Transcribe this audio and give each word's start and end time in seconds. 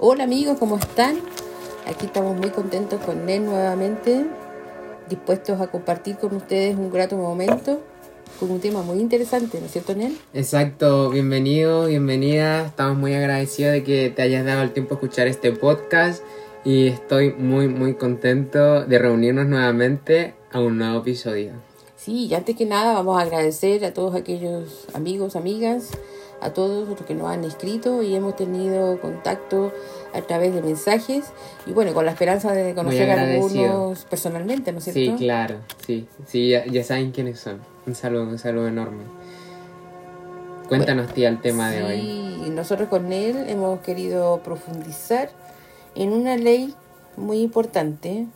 Hola 0.00 0.24
amigos, 0.24 0.58
¿cómo 0.58 0.76
están? 0.76 1.20
Aquí 1.86 2.06
estamos 2.06 2.36
muy 2.36 2.50
contentos 2.50 3.00
con 3.00 3.26
Nel 3.26 3.44
nuevamente, 3.44 4.26
dispuestos 5.08 5.60
a 5.60 5.68
compartir 5.68 6.16
con 6.16 6.34
ustedes 6.34 6.76
un 6.76 6.90
grato 6.90 7.16
momento 7.16 7.80
con 8.40 8.50
un 8.50 8.58
tema 8.58 8.82
muy 8.82 8.98
interesante, 8.98 9.60
¿no 9.60 9.66
es 9.66 9.72
cierto, 9.72 9.94
Nel? 9.94 10.18
Exacto, 10.32 11.10
bienvenido, 11.10 11.86
bienvenida. 11.86 12.66
Estamos 12.66 12.98
muy 12.98 13.14
agradecidos 13.14 13.72
de 13.72 13.84
que 13.84 14.10
te 14.10 14.22
hayas 14.22 14.44
dado 14.44 14.62
el 14.62 14.72
tiempo 14.72 14.94
a 14.94 14.96
escuchar 14.96 15.28
este 15.28 15.52
podcast 15.52 16.24
y 16.64 16.88
estoy 16.88 17.32
muy, 17.32 17.68
muy 17.68 17.94
contento 17.94 18.84
de 18.84 18.98
reunirnos 18.98 19.46
nuevamente 19.46 20.34
a 20.50 20.58
un 20.58 20.78
nuevo 20.78 20.98
episodio. 20.98 21.52
Sí, 21.96 22.26
y 22.26 22.34
antes 22.34 22.56
que 22.56 22.66
nada 22.66 22.94
vamos 22.94 23.16
a 23.16 23.22
agradecer 23.22 23.84
a 23.84 23.94
todos 23.94 24.16
aquellos 24.16 24.86
amigos, 24.92 25.36
amigas, 25.36 25.90
a 26.40 26.50
todos 26.50 26.88
los 26.88 27.00
que 27.02 27.14
nos 27.14 27.28
han 27.28 27.44
escrito 27.44 28.02
y 28.02 28.14
hemos 28.14 28.36
tenido 28.36 29.00
contacto 29.00 29.72
a 30.12 30.20
través 30.22 30.54
de 30.54 30.62
mensajes 30.62 31.24
y 31.66 31.72
bueno, 31.72 31.94
con 31.94 32.04
la 32.04 32.12
esperanza 32.12 32.52
de 32.52 32.74
conocer 32.74 33.10
a 33.10 33.22
algunos 33.22 34.04
personalmente, 34.04 34.72
¿no 34.72 34.78
es 34.78 34.84
cierto? 34.84 35.18
Sí, 35.18 35.24
claro, 35.24 35.56
sí, 35.86 36.06
sí, 36.26 36.50
ya, 36.50 36.66
ya 36.66 36.84
saben 36.84 37.12
quiénes 37.12 37.40
son. 37.40 37.60
Un 37.86 37.94
saludo, 37.94 38.24
un 38.24 38.38
saludo 38.38 38.68
enorme. 38.68 39.04
Cuéntanos, 40.68 41.12
tía, 41.12 41.28
el 41.28 41.40
tema 41.40 41.70
de 41.70 41.82
hoy. 41.82 42.00
Sí, 42.44 42.50
nosotros 42.50 42.88
con 42.88 43.12
él 43.12 43.44
hemos 43.48 43.80
querido 43.80 44.40
profundizar 44.42 45.30
en 45.94 46.12
una 46.12 46.36
ley 46.36 46.74
muy 47.16 47.40
importante 47.40 48.26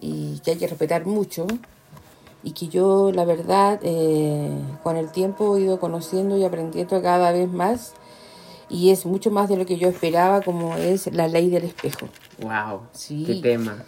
y 0.00 0.40
que 0.40 0.52
hay 0.52 0.56
que 0.56 0.66
respetar 0.66 1.06
mucho 1.06 1.46
y 2.42 2.52
que 2.52 2.68
yo 2.68 3.12
la 3.12 3.24
verdad 3.24 3.80
eh, 3.82 4.50
con 4.82 4.96
el 4.96 5.10
tiempo 5.10 5.56
he 5.56 5.62
ido 5.62 5.78
conociendo 5.78 6.36
y 6.36 6.44
aprendiendo 6.44 7.02
cada 7.02 7.32
vez 7.32 7.50
más 7.50 7.94
y 8.70 8.90
es 8.90 9.04
mucho 9.04 9.30
más 9.30 9.48
de 9.48 9.56
lo 9.56 9.66
que 9.66 9.76
yo 9.76 9.88
esperaba 9.88 10.40
como 10.42 10.76
es 10.76 11.12
la 11.12 11.28
ley 11.28 11.50
del 11.50 11.64
espejo. 11.64 12.08
Wow, 12.40 12.82
sí. 12.92 13.24
qué 13.26 13.34
tema. 13.36 13.84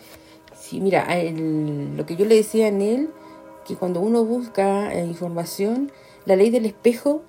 Sí, 0.59 0.81
mira, 0.81 1.07
lo 1.33 2.05
que 2.05 2.17
yo 2.17 2.25
le 2.25 2.35
decía 2.35 2.69
en 2.69 2.83
él, 2.83 3.11
que 3.67 3.77
cuando 3.77 4.01
uno 4.01 4.25
busca 4.25 4.93
eh, 4.93 5.05
información, 5.05 5.93
la 6.25 6.37
ley 6.37 6.51
del 6.51 6.67
espejo 6.67 7.23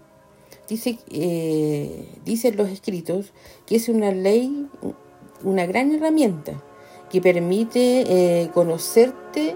dice, 0.68 0.98
eh, 1.12 2.08
dicen 2.26 2.58
los 2.58 2.70
escritos 2.70 3.34
que 3.66 3.76
es 3.76 3.90
una 3.90 4.12
ley, 4.12 4.68
una 5.44 5.66
gran 5.66 5.94
herramienta 5.94 6.54
que 7.10 7.22
permite 7.22 8.04
eh, 8.08 8.50
conocerte 8.54 9.56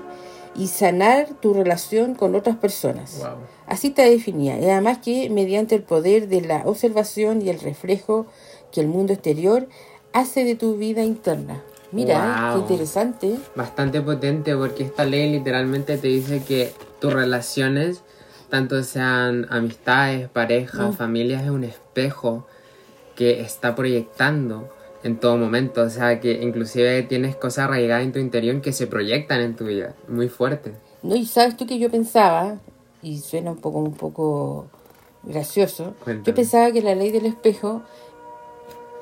y 0.58 0.68
sanar 0.68 1.28
tu 1.40 1.54
relación 1.54 2.16
con 2.16 2.36
otras 2.36 2.56
personas. 2.56 3.24
Así 3.68 3.92
te 3.92 4.10
definía. 4.10 4.60
Y 4.60 4.66
además 4.66 4.98
que 4.98 5.30
mediante 5.30 5.76
el 5.76 5.84
poder 5.84 6.28
de 6.28 6.42
la 6.42 6.64
observación 6.66 7.42
y 7.42 7.50
el 7.50 7.60
reflejo 7.60 8.26
que 8.72 8.82
el 8.82 8.88
mundo 8.88 9.14
exterior 9.14 9.68
hace 10.14 10.44
de 10.44 10.56
tu 10.56 10.76
vida 10.76 11.04
interna. 11.04 11.62
Mira, 11.92 12.52
qué 12.54 12.60
interesante. 12.60 13.36
Bastante 13.56 14.02
potente 14.02 14.56
porque 14.56 14.84
esta 14.84 15.06
ley 15.06 15.32
literalmente 15.32 15.98
te 15.98 16.08
dice 16.08 16.44
que 16.44 16.74
tus 17.00 17.14
relaciones, 17.14 18.02
tanto 18.50 18.82
sean 18.84 19.46
amistades, 19.50 20.28
parejas, 20.28 20.90
mm. 20.90 20.98
familias, 20.98 21.44
es 21.44 21.50
un 21.50 21.64
espejo 21.64 22.48
que 23.16 23.42
está 23.42 23.76
proyectando 23.76 24.70
en 25.04 25.20
todo 25.20 25.38
momento. 25.38 25.82
O 25.82 25.90
sea, 25.90 26.20
que 26.20 26.42
inclusive 26.42 27.04
tienes 27.04 27.36
cosas 27.36 27.66
arraigadas 27.66 28.04
en 28.04 28.12
tu 28.12 28.20
interior 28.20 28.62
que 28.62 28.74
se 28.74 28.88
proyectan 28.88 29.42
en 29.42 29.56
tu 29.56 29.66
vida. 29.66 29.96
Muy 30.08 30.30
fuerte. 30.30 30.74
No, 31.04 31.16
y 31.16 31.26
sabes 31.26 31.56
tú 31.58 31.66
que 31.66 31.80
yo 31.80 31.90
pensaba, 31.90 32.58
y 33.02 33.20
suena 33.20 33.52
un 33.52 33.58
poco, 33.58 33.80
un 33.80 33.94
poco 33.94 34.68
gracioso, 35.24 35.94
yo 36.24 36.34
pensaba 36.34 36.72
que 36.72 36.82
la 36.82 36.96
ley 36.96 37.12
del 37.12 37.26
espejo 37.26 37.84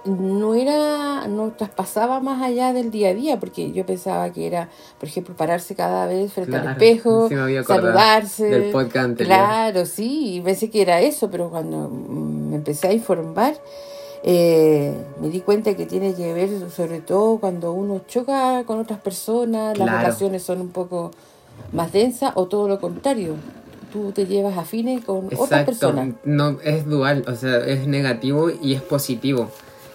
no 0.06 0.54
era, 0.54 1.28
no 1.28 1.52
traspasaba 1.52 2.20
más 2.20 2.42
allá 2.42 2.74
del 2.74 2.92
día 2.92 3.10
a 3.10 3.14
día, 3.14 3.40
porque 3.40 3.72
yo 3.72 3.86
pensaba 3.86 4.32
que 4.32 4.46
era, 4.46 4.70
por 5.00 5.10
ejemplo, 5.10 5.36
pararse 5.36 5.76
cada 5.76 6.06
vez 6.06 6.32
frente 6.32 6.56
al 6.56 6.72
espejo, 6.72 7.28
saludarse. 7.66 8.46
Del 8.46 8.72
podcast 8.72 9.06
anterior. 9.06 9.36
Claro, 9.36 9.86
sí, 9.86 10.36
y 10.36 10.42
pensé 10.42 10.70
que 10.70 10.82
era 10.82 11.02
eso, 11.02 11.32
pero 11.32 11.50
cuando 11.50 11.90
me 11.90 12.56
empecé 12.56 12.88
a 12.88 12.94
informar, 12.94 13.56
eh, 14.28 14.92
me 15.22 15.30
di 15.30 15.42
cuenta 15.42 15.76
que 15.76 15.86
tiene 15.86 16.16
que 16.16 16.34
ver 16.34 16.50
sobre 16.72 17.00
todo 17.00 17.38
cuando 17.38 17.74
uno 17.74 18.02
choca 18.08 18.64
con 18.66 18.80
otras 18.80 19.00
personas, 19.00 19.78
las 19.78 19.88
relaciones 19.88 20.42
son 20.42 20.62
un 20.62 20.70
poco 20.70 21.12
más 21.72 21.94
densas 21.94 22.32
o 22.34 22.48
todo 22.48 22.68
lo 22.68 22.82
contrario. 22.82 23.36
Tú 23.94 24.12
te 24.14 24.26
llevas 24.26 24.58
afines 24.58 25.06
con 25.06 25.30
otras 25.38 25.66
personas. 25.66 26.16
No, 26.24 26.58
es 26.64 26.88
dual, 26.88 27.24
o 27.28 27.36
sea, 27.36 27.60
es 27.60 27.86
negativo 27.86 28.50
y 28.50 28.74
es 28.74 28.82
positivo. 28.82 29.52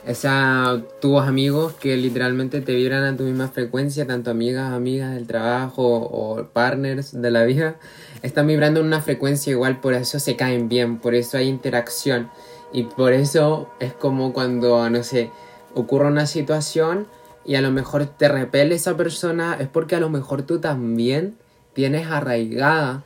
O 0.09 0.15
sea, 0.15 0.81
tus 1.01 1.21
amigos 1.21 1.73
que 1.73 1.97
literalmente 1.97 2.61
te 2.61 2.73
vibran 2.73 3.03
a 3.03 3.17
tu 3.17 3.25
misma 3.25 3.49
frecuencia, 3.49 4.07
tanto 4.07 4.31
amigas, 4.31 4.73
amigas 4.73 5.13
del 5.13 5.27
trabajo 5.27 5.83
o 5.83 6.45
partners 6.53 7.21
de 7.21 7.31
la 7.33 7.43
vida, 7.43 7.81
están 8.23 8.47
vibrando 8.47 8.79
en 8.79 8.87
una 8.87 9.01
frecuencia 9.01 9.51
igual, 9.51 9.81
por 9.81 9.93
eso 9.93 10.21
se 10.21 10.37
caen 10.37 10.69
bien, 10.69 10.99
por 10.99 11.17
eso 11.17 11.37
hay 11.37 11.49
interacción. 11.49 12.31
Y 12.73 12.85
por 12.85 13.13
eso 13.13 13.69
es 13.81 13.93
como 13.93 14.33
cuando, 14.33 14.89
no 14.91 15.03
sé, 15.03 15.31
ocurre 15.75 16.07
una 16.09 16.27
situación 16.27 17.07
y 17.45 17.55
a 17.57 17.61
lo 17.61 17.71
mejor 17.71 18.07
te 18.07 18.29
repele 18.29 18.75
esa 18.75 18.97
persona, 18.97 19.57
es 19.59 19.69
porque 19.69 19.97
a 19.97 20.01
lo 20.01 20.11
mejor 20.11 20.43
tú 20.43 20.61
también 20.61 21.37
tienes 21.73 22.07
arraigada, 22.09 23.05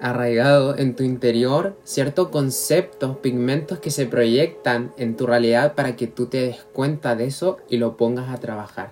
arraigado 0.00 0.76
en 0.76 0.96
tu 0.96 1.02
interior 1.02 1.76
ciertos 1.84 2.28
conceptos, 2.28 3.18
pigmentos 3.18 3.78
que 3.78 3.90
se 3.90 4.06
proyectan 4.06 4.92
en 4.96 5.16
tu 5.16 5.26
realidad 5.26 5.74
para 5.74 5.96
que 5.96 6.06
tú 6.06 6.26
te 6.26 6.38
des 6.38 6.64
cuenta 6.72 7.14
de 7.14 7.26
eso 7.26 7.58
y 7.68 7.76
lo 7.76 7.96
pongas 7.96 8.30
a 8.30 8.38
trabajar. 8.38 8.90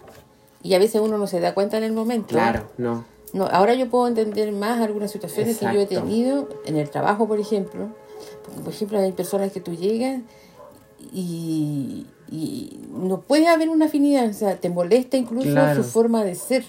Y 0.62 0.74
a 0.74 0.78
veces 0.78 1.00
uno 1.00 1.18
no 1.18 1.26
se 1.26 1.40
da 1.40 1.54
cuenta 1.54 1.76
en 1.76 1.82
el 1.82 1.92
momento. 1.92 2.28
Claro, 2.28 2.68
no. 2.78 3.04
No, 3.32 3.46
ahora 3.46 3.74
yo 3.74 3.88
puedo 3.88 4.06
entender 4.08 4.52
más 4.52 4.80
algunas 4.80 5.10
situaciones 5.10 5.56
que 5.56 5.64
yo 5.64 5.80
he 5.80 5.86
tenido 5.86 6.48
en 6.66 6.76
el 6.76 6.90
trabajo, 6.90 7.26
por 7.26 7.40
ejemplo, 7.40 7.88
por 8.64 8.72
ejemplo, 8.72 8.98
hay 8.98 9.12
personas 9.12 9.52
que 9.52 9.60
tú 9.60 9.74
llegas 9.74 10.20
y, 11.12 12.06
no 12.90 13.20
puede 13.20 13.48
haber 13.48 13.68
una 13.68 13.86
afinidad, 13.86 14.28
o 14.28 14.32
sea, 14.32 14.56
te 14.56 14.70
molesta 14.70 15.16
incluso 15.16 15.50
su 15.74 15.84
forma 15.84 16.24
de 16.24 16.34
ser. 16.34 16.64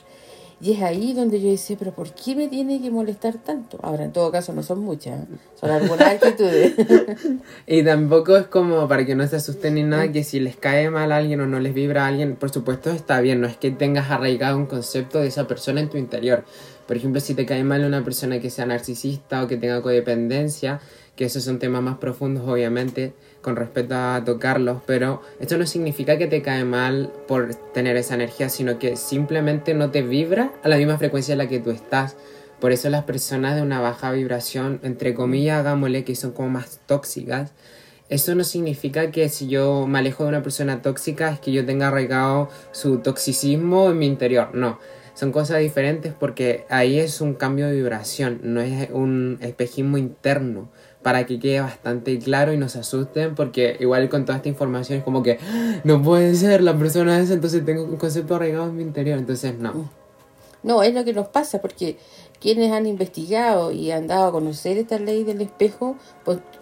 Y 0.64 0.72
es 0.72 0.82
ahí 0.82 1.12
donde 1.12 1.42
yo 1.42 1.50
decía, 1.50 1.76
pero 1.78 1.92
¿por 1.92 2.14
qué 2.14 2.36
me 2.36 2.48
tiene 2.48 2.82
que 2.82 2.90
molestar 2.90 3.34
tanto? 3.34 3.78
Ahora, 3.82 4.06
en 4.06 4.14
todo 4.14 4.32
caso, 4.32 4.54
no 4.54 4.64
son 4.64 4.80
muchas, 4.80 5.20
¿eh? 5.20 5.26
son 5.60 5.72
algunas 5.72 6.08
actitudes. 6.08 6.74
y 7.68 7.84
tampoco 7.84 8.38
es 8.38 8.48
como 8.48 8.88
para 8.88 9.06
que 9.06 9.14
no 9.14 9.28
se 9.28 9.36
asusten 9.36 9.76
ni 9.76 9.84
nada, 9.84 10.10
que 10.14 10.24
si 10.24 10.40
les 10.40 10.56
cae 10.56 10.90
mal 10.90 11.12
a 11.12 11.18
alguien 11.18 11.42
o 11.42 11.48
no 11.48 11.60
les 11.60 11.74
vibra 11.74 12.06
a 12.06 12.08
alguien, 12.08 12.38
por 12.38 12.50
supuesto 12.50 12.92
está 12.92 13.20
bien, 13.20 13.42
no 13.42 13.48
es 13.48 13.58
que 13.58 13.72
tengas 13.72 14.10
arraigado 14.10 14.58
un 14.58 14.66
concepto 14.66 15.20
de 15.20 15.28
esa 15.28 15.48
persona 15.48 15.82
en 15.82 15.90
tu 15.90 15.98
interior. 15.98 16.46
Por 16.88 16.96
ejemplo, 16.96 17.20
si 17.20 17.34
te 17.34 17.46
cae 17.46 17.66
mal 17.66 17.84
una 17.84 18.02
persona 18.06 18.40
que 18.40 18.50
sea 18.50 18.66
narcisista 18.66 19.44
o 19.44 19.48
que 19.48 19.58
tenga 19.58 19.82
codependencia, 19.82 20.80
que 21.16 21.26
esos 21.26 21.44
son 21.44 21.60
temas 21.60 21.84
más 21.84 21.98
profundos 21.98 22.48
obviamente 22.48 23.14
con 23.42 23.56
respecto 23.56 23.96
a 23.96 24.24
tocarlos, 24.26 24.82
pero 24.86 25.22
esto 25.40 25.58
no 25.58 25.66
significa 25.66 26.18
que 26.18 26.28
te 26.28 26.42
cae 26.42 26.64
mal 26.64 27.12
por 27.28 27.54
tener 27.74 27.98
esa 27.98 28.16
energía, 28.16 28.50
sino 28.50 28.80
que 28.80 28.96
simplemente 28.96 29.74
no 29.74 29.92
te 29.92 30.02
vibra 30.02 30.52
a 30.64 30.70
la 30.70 30.78
misma 30.78 30.98
frecuencia 30.98 31.34
en 31.34 31.40
la 31.40 31.48
que 31.48 31.60
tú 31.60 31.72
estás. 31.72 32.16
Por 32.60 32.72
eso 32.72 32.90
las 32.90 33.04
personas 33.04 33.56
de 33.56 33.62
una 33.62 33.82
baja 33.82 34.12
vibración, 34.12 34.80
entre 34.84 35.14
comillas, 35.14 35.60
hagámosle, 35.60 36.04
que 36.04 36.16
son 36.16 36.32
como 36.32 36.50
más 36.50 36.80
tóxicas, 36.86 37.52
eso 38.10 38.36
no 38.36 38.44
significa 38.44 39.12
que 39.12 39.28
si 39.30 39.48
yo 39.48 39.88
me 39.88 40.00
alejo 40.00 40.24
de 40.24 40.30
una 40.30 40.44
persona 40.44 40.82
tóxica 40.82 41.32
es 41.32 41.40
que 41.40 41.52
yo 41.52 41.66
tenga 41.66 41.88
arraigado 41.88 42.50
su 42.72 43.00
toxicismo 43.00 43.92
en 43.92 44.00
mi 44.00 44.08
interior, 44.08 44.50
no. 44.54 44.80
Son 45.16 45.32
cosas 45.32 45.60
diferentes 45.60 46.14
porque 46.14 46.66
ahí 46.70 47.00
es 47.00 47.22
un 47.22 47.36
cambio 47.36 47.68
de 47.68 47.74
vibración, 47.74 48.40
no 48.44 48.62
es 48.62 48.90
un 48.92 49.38
espejismo 49.42 49.98
interno 49.98 50.70
para 51.04 51.26
que 51.26 51.40
quede 51.40 51.60
bastante 51.60 52.18
claro 52.18 52.54
y 52.54 52.58
no 52.58 52.70
se 52.70 52.80
asusten, 52.80 53.36
porque 53.36 53.78
igual 53.80 54.10
con 54.10 54.26
toda 54.26 54.38
esta 54.38 54.50
información 54.50 55.00
es 55.00 55.04
como 55.04 55.22
que 55.22 55.38
ah, 55.42 55.82
no 55.84 56.02
puede 56.02 56.34
ser 56.36 56.64
la 56.64 56.76
persona 56.78 57.20
esa, 57.20 57.34
entonces 57.34 57.64
tengo 57.66 57.84
un 57.84 57.98
concepto 57.98 58.36
arraigado 58.36 58.68
en 58.68 58.78
mi 58.78 58.84
interior, 58.84 59.20
entonces 59.20 59.58
no. 59.60 59.90
No, 60.64 60.82
es 60.82 60.94
lo 60.94 61.04
que 61.04 61.12
nos 61.12 61.28
pasa, 61.28 61.62
porque 61.62 61.98
quienes 62.40 62.72
han 62.72 62.86
investigado 62.86 63.74
y 63.74 63.92
han 63.92 64.08
dado 64.08 64.28
a 64.28 64.32
conocer 64.32 64.78
esta 64.78 64.98
ley 64.98 65.26
del 65.26 65.42
espejo 65.42 65.98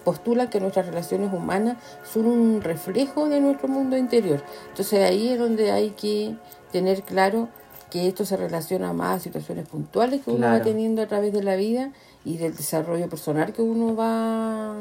postulan 0.04 0.50
que 0.50 0.60
nuestras 0.60 0.88
relaciones 0.88 1.32
humanas 1.32 1.78
son 2.04 2.26
un 2.26 2.62
reflejo 2.62 3.30
de 3.30 3.40
nuestro 3.40 3.68
mundo 3.68 3.96
interior. 3.96 4.44
Entonces 4.70 5.04
ahí 5.04 5.30
es 5.30 5.40
donde 5.40 5.72
hay 5.72 5.92
que 5.92 6.36
tener 6.72 7.04
claro 7.04 7.50
que 7.92 8.08
esto 8.08 8.26
se 8.26 8.38
relaciona 8.38 8.94
más 8.94 9.18
a 9.18 9.20
situaciones 9.20 9.68
puntuales 9.68 10.22
que 10.24 10.32
uno 10.32 10.48
va 10.48 10.62
teniendo 10.64 11.02
a 11.02 11.08
través 11.08 11.34
de 11.34 11.44
la 11.44 11.56
vida 11.56 11.92
y 12.26 12.38
del 12.38 12.56
desarrollo 12.56 13.10
personal 13.10 13.54
que 13.54 13.62
uno 13.62 13.96
va, 13.96 14.76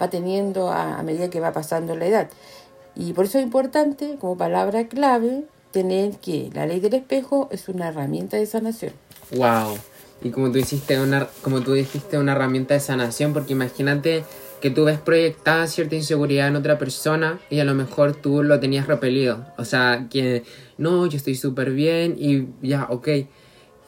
va 0.00 0.10
teniendo 0.10 0.70
a, 0.70 1.02
medida 1.02 1.30
que 1.30 1.40
va 1.40 1.52
pasando 1.52 1.96
la 1.96 2.06
edad. 2.06 2.30
Y 2.94 3.14
por 3.14 3.24
eso 3.24 3.38
es 3.38 3.44
importante, 3.44 4.16
como 4.20 4.36
palabra 4.36 4.86
clave, 4.86 5.44
tener 5.72 6.16
que 6.18 6.50
la 6.52 6.66
ley 6.66 6.78
del 6.78 6.94
espejo 6.94 7.48
es 7.50 7.68
una 7.68 7.88
herramienta 7.88 8.36
de 8.36 8.44
sanación. 8.44 8.92
Wow. 9.34 9.78
Y 10.22 10.30
como 10.30 10.52
tú 10.52 10.58
hiciste 10.58 11.00
una, 11.00 11.28
como 11.42 11.62
tú 11.62 11.72
dijiste, 11.72 12.18
una 12.18 12.32
herramienta 12.32 12.74
de 12.74 12.80
sanación, 12.80 13.32
porque 13.32 13.54
imagínate 13.54 14.24
que 14.62 14.70
tú 14.70 14.84
ves 14.84 15.00
proyectada 15.00 15.66
cierta 15.66 15.96
inseguridad 15.96 16.46
en 16.46 16.54
otra 16.54 16.78
persona 16.78 17.40
y 17.50 17.58
a 17.58 17.64
lo 17.64 17.74
mejor 17.74 18.14
tú 18.14 18.44
lo 18.44 18.60
tenías 18.60 18.86
repelido. 18.86 19.44
O 19.58 19.64
sea, 19.64 20.06
que 20.08 20.44
no, 20.78 21.04
yo 21.06 21.16
estoy 21.16 21.34
súper 21.34 21.72
bien 21.72 22.14
y 22.16 22.46
ya, 22.62 22.86
ok. 22.88 23.08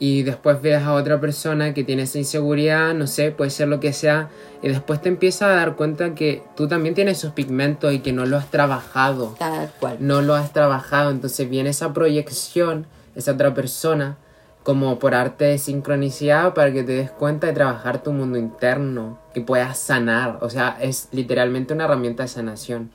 Y 0.01 0.25
después 0.25 0.61
ves 0.61 0.83
a 0.83 0.95
otra 0.95 1.21
persona 1.21 1.73
que 1.75 1.85
tiene 1.85 2.03
esa 2.03 2.19
inseguridad, 2.19 2.93
no 2.93 3.07
sé, 3.07 3.31
puede 3.31 3.51
ser 3.51 3.69
lo 3.69 3.79
que 3.79 3.93
sea, 3.93 4.31
y 4.63 4.69
después 4.69 5.01
te 5.01 5.09
empiezas 5.09 5.43
a 5.43 5.55
dar 5.55 5.77
cuenta 5.77 6.17
que 6.17 6.43
tú 6.57 6.67
también 6.67 6.97
tienes 6.97 7.19
esos 7.19 7.33
pigmentos 7.33 7.95
y 7.95 8.01
que 8.01 8.13
no 8.13 8.27
lo 8.27 8.37
has 8.37 8.51
trabajado. 8.51 9.37
Tal 9.39 9.73
cual. 9.79 9.99
No 10.01 10.23
lo 10.23 10.35
has 10.35 10.53
trabajado, 10.53 11.13
entonces 11.13 11.49
viene 11.49 11.71
esa 11.71 11.93
proyección, 11.93 12.87
esa 13.15 13.33
otra 13.33 13.55
persona, 13.55 14.19
como 14.65 14.99
por 14.99 15.15
arte 15.15 15.45
de 15.45 15.59
sincronicidad 15.59 16.55
para 16.55 16.73
que 16.73 16.83
te 16.83 16.93
des 16.93 17.11
cuenta 17.11 17.47
de 17.47 17.53
trabajar 17.53 18.03
tu 18.03 18.13
mundo 18.13 18.39
interno, 18.39 19.19
que 19.35 19.41
puedas 19.43 19.79
sanar. 19.79 20.39
O 20.41 20.49
sea, 20.51 20.77
es 20.81 21.09
literalmente 21.13 21.75
una 21.75 21.85
herramienta 21.85 22.23
de 22.25 22.29
sanación. 22.31 22.91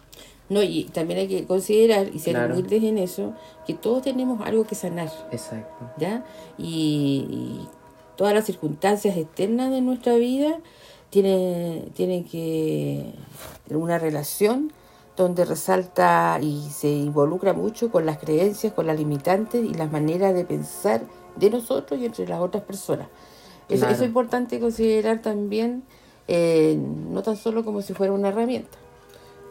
No, 0.50 0.64
y 0.64 0.86
también 0.86 1.20
hay 1.20 1.28
que 1.28 1.46
considerar 1.46 2.08
y 2.12 2.18
ser 2.18 2.34
Claro. 2.34 2.56
humildes 2.56 2.84
en 2.84 2.98
eso, 2.98 3.34
que 3.68 3.76
todos 3.76 4.02
tenemos 4.02 4.42
algo 4.42 4.66
que 4.66 4.74
sanar, 4.74 5.10
Exacto. 5.32 5.92
¿ya? 6.00 6.26
Y, 6.58 7.28
y 7.30 7.68
todas 8.16 8.34
las 8.34 8.46
circunstancias 8.46 9.16
externas 9.16 9.70
de 9.70 9.82
nuestra 9.82 10.16
vida 10.16 10.58
tienen, 11.12 11.92
tienen 11.94 12.24
que 12.26 13.14
tener 13.68 13.82
una 13.82 14.00
relación 14.00 14.74
donde 15.16 15.46
resalta 15.46 16.40
y 16.42 16.68
se 16.72 16.90
involucra 16.90 17.54
mucho 17.54 17.92
con 17.92 18.08
las 18.08 18.18
creencias, 18.18 18.74
con 18.74 18.88
las 18.88 18.98
limitantes 18.98 19.64
y 19.64 19.76
las 19.76 19.92
maneras 19.92 20.34
de 20.34 20.46
pensar 20.46 21.02
de 21.40 21.50
nosotros 21.50 22.00
y 22.00 22.06
entre 22.06 22.28
las 22.28 22.40
otras 22.40 22.64
personas. 22.64 23.08
Eso, 23.68 23.80
Claro. 23.80 23.94
eso 23.94 24.04
es 24.04 24.08
importante 24.08 24.60
considerar 24.60 25.22
también, 25.22 25.84
eh, 26.28 26.78
no 27.12 27.22
tan 27.22 27.38
solo 27.38 27.64
como 27.64 27.82
si 27.82 27.94
fuera 27.94 28.14
una 28.14 28.30
herramienta. 28.30 28.78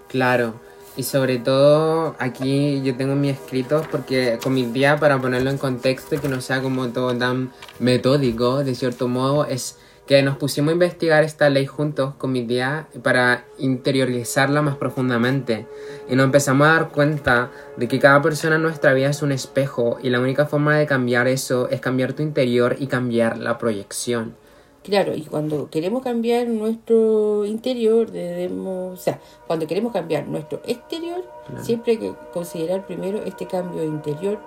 Claro. 0.09 0.55
Y 0.97 1.05
sobre 1.05 1.39
todo 1.39 2.17
aquí 2.19 2.83
yo 2.83 2.97
tengo 2.97 3.15
mis 3.15 3.35
escritos 3.35 3.87
porque 3.87 4.41
con 4.43 4.53
mi 4.55 4.65
día 4.65 4.97
para 4.99 5.21
ponerlo 5.21 5.51
en 5.51 5.59
contexto 5.59 6.17
y 6.17 6.19
que 6.19 6.29
no 6.29 6.41
sea 6.41 6.61
como 6.61 6.89
todo 6.89 7.17
tan 7.17 7.53
metódico 7.79 8.65
de 8.65 8.75
cierto 8.75 9.07
modo 9.07 9.45
es 9.45 9.77
que 10.09 10.23
nos 10.23 10.39
pusimos 10.39 10.71
a 10.71 10.73
investigar 10.73 11.23
esta 11.23 11.51
ley 11.51 11.67
juntos 11.67 12.15
con 12.15 12.33
mi 12.33 12.43
tía 12.43 12.89
para 13.03 13.45
interiorizarla 13.59 14.63
más 14.63 14.79
profundamente 14.79 15.67
y 16.09 16.17
nos 16.17 16.25
empezamos 16.25 16.67
a 16.67 16.73
dar 16.73 16.89
cuenta 16.89 17.51
de 17.77 17.89
que 17.89 17.99
cada 17.99 18.23
persona 18.23 18.57
en 18.57 18.63
nuestra 18.63 18.95
vida 18.95 19.11
es 19.11 19.21
un 19.21 19.33
espejo 19.33 19.99
y 20.03 20.09
la 20.09 20.19
única 20.19 20.47
forma 20.47 20.79
de 20.79 20.87
cambiar 20.87 21.29
eso 21.29 21.69
es 21.69 21.83
cambiar 21.83 22.15
tu 22.15 22.23
interior 22.23 22.77
y 22.79 22.87
cambiar 22.87 23.37
la 23.37 23.59
proyección. 23.59 24.35
Claro, 24.83 25.15
y 25.15 25.25
cuando 25.25 25.69
queremos 25.69 26.03
cambiar 26.03 26.49
nuestro 26.49 27.45
interior, 27.45 28.11
debemos, 28.11 28.99
o 28.99 29.03
sea, 29.03 29.21
cuando 29.47 29.67
queremos 29.67 29.93
cambiar 29.93 30.27
nuestro 30.27 30.63
exterior, 30.65 31.23
siempre 31.61 31.93
hay 31.93 31.99
que 31.99 32.15
considerar 32.33 32.87
primero 32.87 33.23
este 33.25 33.47
cambio 33.47 33.85
interior, 33.85 34.39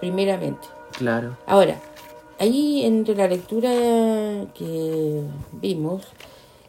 primeramente. 0.00 0.68
Claro, 0.98 1.38
Ahora, 1.46 1.80
ahí 2.42 2.84
entre 2.84 3.14
la 3.14 3.28
lectura 3.28 3.70
que 4.54 5.22
vimos, 5.52 6.02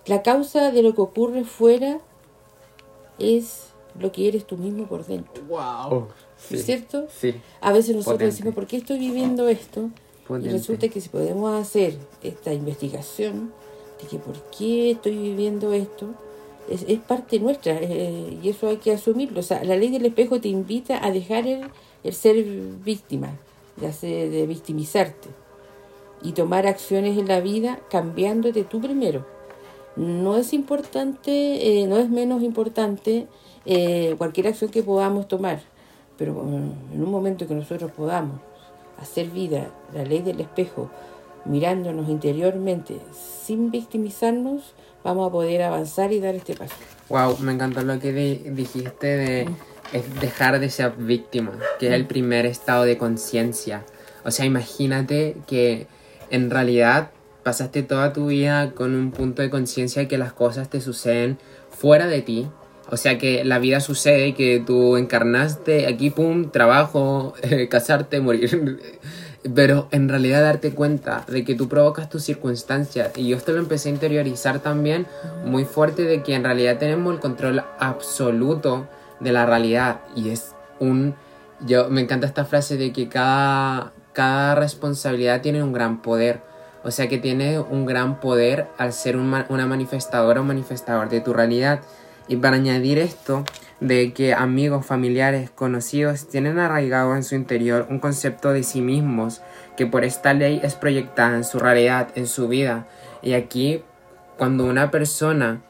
la 0.05 0.21
causa 0.21 0.71
de 0.71 0.83
lo 0.83 0.93
que 0.93 1.01
ocurre 1.01 1.45
fuera 1.45 1.99
es 3.17 3.69
lo 3.99 4.11
que 4.11 4.27
eres 4.27 4.45
tú 4.45 4.55
mismo 4.57 4.85
por 4.85 5.05
dentro. 5.05 5.43
wow. 5.47 5.89
¿No 5.89 6.57
¿Es 6.57 6.65
cierto? 6.65 7.07
Sí. 7.09 7.35
A 7.61 7.71
veces 7.71 7.95
nosotros 7.95 8.15
Potente. 8.15 8.25
decimos, 8.25 8.53
¿por 8.53 8.67
qué 8.67 8.77
estoy 8.77 8.99
viviendo 8.99 9.47
esto? 9.47 9.89
Potente. 10.27 10.49
Y 10.49 10.51
resulta 10.51 10.89
que 10.89 11.01
si 11.01 11.09
podemos 11.09 11.59
hacer 11.59 11.97
esta 12.21 12.53
investigación 12.53 13.53
de 14.01 14.07
que 14.07 14.19
por 14.19 14.35
qué 14.55 14.91
estoy 14.91 15.17
viviendo 15.17 15.73
esto, 15.73 16.09
es, 16.69 16.83
es 16.87 16.99
parte 16.99 17.39
nuestra 17.39 17.77
eh, 17.81 18.37
y 18.43 18.49
eso 18.49 18.67
hay 18.67 18.77
que 18.77 18.91
asumirlo. 18.91 19.39
O 19.39 19.43
sea, 19.43 19.63
la 19.63 19.75
ley 19.75 19.89
del 19.89 20.05
espejo 20.05 20.39
te 20.41 20.49
invita 20.49 21.03
a 21.03 21.11
dejar 21.11 21.47
el, 21.47 21.61
el 22.03 22.13
ser 22.13 22.43
víctima, 22.83 23.31
de, 23.77 23.87
hacer, 23.87 24.29
de 24.29 24.45
victimizarte 24.45 25.42
y 26.23 26.31
tomar 26.31 26.65
acciones 26.65 27.17
en 27.17 27.27
la 27.27 27.41
vida 27.41 27.79
cambiándote 27.89 28.63
tú 28.63 28.81
primero. 28.81 29.25
No 29.95 30.37
es 30.37 30.53
importante, 30.53 31.81
eh, 31.81 31.85
no 31.87 31.97
es 31.97 32.09
menos 32.09 32.41
importante 32.41 33.27
eh, 33.65 34.15
cualquier 34.17 34.47
acción 34.47 34.71
que 34.71 34.81
podamos 34.81 35.27
tomar, 35.27 35.61
pero 36.17 36.31
eh, 36.33 36.95
en 36.95 37.03
un 37.03 37.11
momento 37.11 37.47
que 37.47 37.53
nosotros 37.53 37.91
podamos 37.91 38.39
hacer 38.99 39.27
vida 39.27 39.69
la 39.93 40.03
ley 40.03 40.21
del 40.21 40.39
espejo, 40.39 40.89
mirándonos 41.45 42.09
interiormente 42.09 42.97
sin 43.45 43.69
victimizarnos, 43.69 44.73
vamos 45.03 45.27
a 45.27 45.31
poder 45.31 45.61
avanzar 45.61 46.11
y 46.13 46.19
dar 46.19 46.35
este 46.35 46.55
paso. 46.55 46.75
Wow, 47.09 47.37
me 47.39 47.51
encantó 47.51 47.81
lo 47.81 47.99
que 47.99 48.13
di- 48.13 48.49
dijiste 48.51 49.07
de 49.07 49.49
es 49.91 50.19
dejar 50.21 50.59
de 50.59 50.69
ser 50.71 50.93
víctima, 50.97 51.51
que 51.79 51.87
es 51.87 51.93
el 51.93 52.07
primer 52.07 52.45
estado 52.47 52.83
de 52.83 52.97
conciencia. 52.97 53.83
O 54.25 54.31
sea, 54.31 54.45
imagínate 54.45 55.35
que 55.45 55.85
en 56.33 56.49
realidad 56.49 57.11
pasaste 57.43 57.83
toda 57.83 58.11
tu 58.11 58.27
vida 58.27 58.71
con 58.71 58.95
un 58.95 59.11
punto 59.11 59.43
de 59.43 59.51
conciencia 59.51 60.01
de 60.01 60.07
que 60.07 60.17
las 60.17 60.33
cosas 60.33 60.67
te 60.69 60.81
suceden 60.81 61.37
fuera 61.69 62.07
de 62.07 62.21
ti. 62.23 62.49
O 62.89 62.97
sea, 62.97 63.17
que 63.17 63.45
la 63.45 63.59
vida 63.59 63.79
sucede 63.79 64.29
y 64.29 64.33
que 64.33 64.61
tú 64.65 64.97
encarnaste 64.97 65.85
aquí, 65.87 66.09
pum, 66.09 66.49
trabajo, 66.49 67.35
eh, 67.43 67.67
casarte, 67.69 68.19
morir. 68.19 68.79
Pero 69.55 69.89
en 69.91 70.09
realidad 70.09 70.41
darte 70.41 70.71
cuenta 70.73 71.23
de 71.27 71.43
que 71.43 71.53
tú 71.53 71.67
provocas 71.69 72.09
tus 72.09 72.23
circunstancias. 72.23 73.11
Y 73.15 73.27
yo 73.27 73.37
esto 73.37 73.51
lo 73.51 73.59
empecé 73.59 73.89
a 73.89 73.91
interiorizar 73.91 74.59
también 74.59 75.05
muy 75.45 75.65
fuerte 75.65 76.03
de 76.03 76.23
que 76.23 76.33
en 76.33 76.45
realidad 76.45 76.79
tenemos 76.79 77.13
el 77.13 77.19
control 77.19 77.63
absoluto 77.77 78.87
de 79.19 79.31
la 79.33 79.45
realidad. 79.45 79.99
Y 80.15 80.29
es 80.29 80.55
un... 80.79 81.13
Yo 81.65 81.89
me 81.89 82.01
encanta 82.01 82.25
esta 82.25 82.45
frase 82.45 82.77
de 82.77 82.91
que 82.91 83.07
cada, 83.07 83.91
cada 84.13 84.55
responsabilidad 84.55 85.41
tiene 85.41 85.63
un 85.63 85.73
gran 85.73 86.01
poder. 86.01 86.41
O 86.83 86.91
sea 86.91 87.07
que 87.07 87.17
tiene 87.17 87.59
un 87.59 87.85
gran 87.85 88.19
poder 88.19 88.67
al 88.77 88.93
ser 88.93 89.17
una 89.17 89.67
manifestadora 89.67 90.41
o 90.41 90.43
manifestador 90.43 91.09
de 91.09 91.21
tu 91.21 91.33
realidad. 91.33 91.81
Y 92.27 92.37
para 92.37 92.57
añadir 92.57 92.99
esto, 92.99 93.43
de 93.79 94.13
que 94.13 94.33
amigos, 94.33 94.85
familiares, 94.85 95.49
conocidos 95.49 96.29
tienen 96.29 96.57
arraigado 96.57 97.15
en 97.17 97.23
su 97.23 97.35
interior 97.35 97.85
un 97.89 97.99
concepto 97.99 98.53
de 98.53 98.63
sí 98.63 98.79
mismos 98.79 99.41
que 99.75 99.85
por 99.85 100.05
esta 100.05 100.33
ley 100.33 100.61
es 100.63 100.75
proyectada 100.75 101.35
en 101.35 101.43
su 101.43 101.59
realidad, 101.59 102.09
en 102.15 102.27
su 102.27 102.47
vida. 102.47 102.87
Y 103.21 103.33
aquí, 103.33 103.83
cuando 104.37 104.65
una 104.65 104.89
persona, 104.89 105.61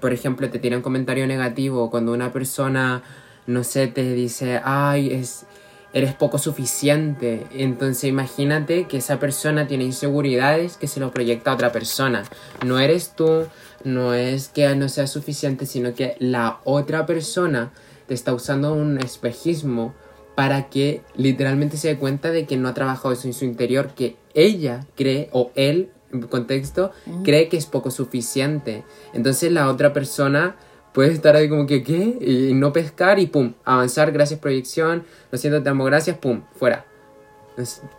por 0.00 0.14
ejemplo, 0.14 0.48
te 0.48 0.58
tiene 0.58 0.76
un 0.76 0.82
comentario 0.82 1.26
negativo, 1.26 1.90
cuando 1.90 2.12
una 2.12 2.32
persona, 2.32 3.02
no 3.46 3.64
sé, 3.64 3.86
te 3.88 4.14
dice, 4.14 4.60
ay, 4.64 5.12
es, 5.12 5.44
eres 5.92 6.14
poco 6.14 6.38
suficiente, 6.38 7.46
entonces 7.50 8.04
imagínate 8.04 8.86
que 8.86 8.98
esa 8.98 9.18
persona 9.18 9.66
tiene 9.66 9.84
inseguridades 9.84 10.76
que 10.76 10.86
se 10.86 11.00
lo 11.00 11.10
proyecta 11.10 11.50
a 11.50 11.54
otra 11.54 11.72
persona. 11.72 12.24
No 12.64 12.78
eres 12.78 13.14
tú, 13.16 13.46
no 13.84 14.14
es 14.14 14.48
que 14.48 14.74
no 14.74 14.88
sea 14.88 15.06
suficiente, 15.06 15.66
sino 15.66 15.94
que 15.94 16.16
la 16.18 16.60
otra 16.64 17.06
persona 17.06 17.72
te 18.06 18.14
está 18.14 18.34
usando 18.34 18.74
un 18.74 18.98
espejismo 18.98 19.94
para 20.34 20.68
que 20.68 21.02
literalmente 21.16 21.76
se 21.76 21.88
dé 21.88 21.96
cuenta 21.96 22.30
de 22.30 22.46
que 22.46 22.56
no 22.56 22.68
ha 22.68 22.74
trabajado 22.74 23.12
eso 23.12 23.26
en 23.26 23.34
su 23.34 23.44
interior, 23.44 23.90
que 23.94 24.16
ella 24.34 24.86
cree, 24.94 25.30
o 25.32 25.50
él, 25.56 25.90
en 26.12 26.22
contexto, 26.22 26.92
cree 27.24 27.48
que 27.48 27.56
es 27.56 27.66
poco 27.66 27.90
suficiente. 27.90 28.84
Entonces 29.12 29.50
la 29.50 29.68
otra 29.68 29.92
persona 29.92 30.56
puede 30.92 31.12
estar 31.12 31.36
ahí 31.36 31.48
como 31.48 31.66
que, 31.66 31.82
¿qué? 31.82 32.18
Y 32.20 32.54
no 32.54 32.72
pescar 32.72 33.18
y 33.18 33.26
pum, 33.26 33.54
avanzar, 33.64 34.12
gracias 34.12 34.40
proyección, 34.40 35.04
lo 35.30 35.38
siento, 35.38 35.62
te 35.62 35.68
amo, 35.68 35.84
gracias, 35.84 36.16
pum, 36.18 36.42
fuera. 36.52 36.84